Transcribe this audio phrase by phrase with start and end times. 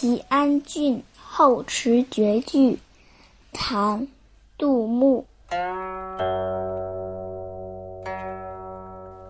[0.00, 2.78] 齐安郡后池绝句，
[3.52, 4.00] 唐·
[4.56, 5.22] 杜牧。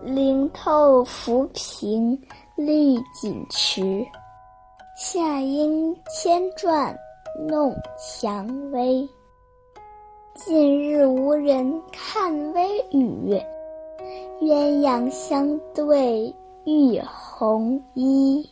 [0.01, 2.17] 灵透浮萍
[2.55, 4.07] 绿锦池，
[4.95, 6.97] 夏阴千转
[7.49, 9.05] 弄蔷薇。
[10.35, 13.37] 近日无人看微雨，
[14.39, 16.33] 鸳鸯相对
[16.63, 18.49] 浴红衣。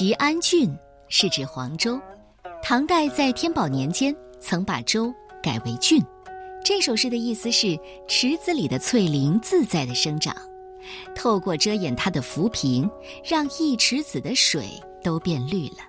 [0.00, 0.74] 齐安郡
[1.08, 2.00] 是指黄州，
[2.62, 6.02] 唐代在天宝年间曾把州改为郡。
[6.64, 7.78] 这首诗的意思是
[8.08, 10.34] 池子里的翠林自在的生长，
[11.14, 12.90] 透过遮掩它的浮萍，
[13.22, 14.70] 让一池子的水
[15.04, 15.80] 都变绿了。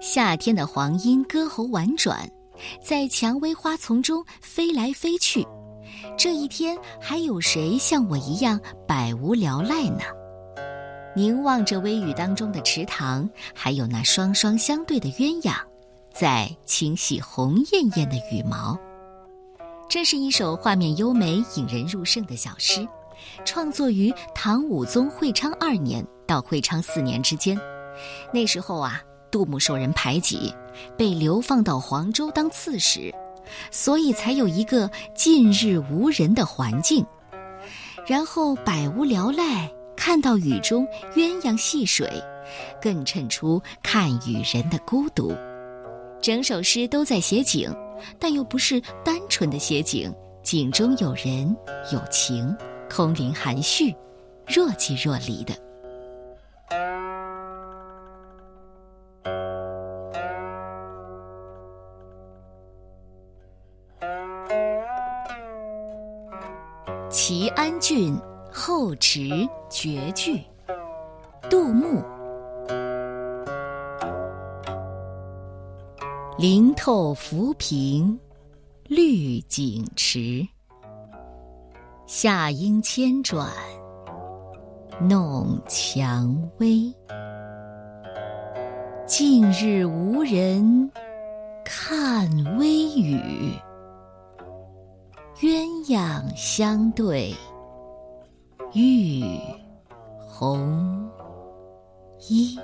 [0.00, 2.28] 夏天的黄莺歌喉婉转，
[2.82, 5.46] 在蔷薇花丛中飞来飞去。
[6.16, 10.02] 这一天，还有谁像我一样百无聊赖呢？
[11.18, 15.52] 凝望着微雨当中的池塘，还有那双双相对的鸳鸯，
[16.12, 18.78] 在清洗红艳艳的羽毛。
[19.88, 22.86] 这是一首画面优美、引人入胜的小诗，
[23.44, 27.58] 创作于唐武宗会昌二年到会昌四年之间。
[28.32, 30.54] 那时候啊，杜牧受人排挤，
[30.96, 33.12] 被流放到黄州当刺史，
[33.72, 37.04] 所以才有一个近日无人的环境。
[38.06, 39.68] 然后百无聊赖。
[39.98, 42.08] 看到雨中鸳鸯戏水，
[42.80, 45.36] 更衬出看雨人的孤独。
[46.22, 47.70] 整首诗都在写景，
[48.18, 51.54] 但又不是单纯的写景，景中有人
[51.92, 52.56] 有情，
[52.88, 53.94] 空灵含蓄，
[54.46, 55.52] 若即若离的。
[67.10, 68.16] 齐安郡。
[68.50, 70.42] 后池绝句，
[71.50, 72.02] 杜牧。
[76.38, 78.18] 灵透浮萍
[78.84, 80.46] 绿锦池，
[82.06, 83.48] 夏莺千转
[85.00, 86.92] 弄蔷薇。
[89.06, 90.90] 近日无人
[91.64, 93.52] 看微雨，
[95.40, 97.34] 鸳鸯相对。
[98.74, 99.40] 玉
[100.28, 101.08] 红
[102.28, 102.58] 衣。